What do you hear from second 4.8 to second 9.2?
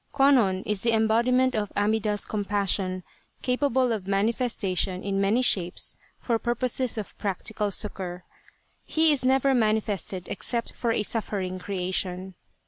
in many shapes for purposes of practical succour. He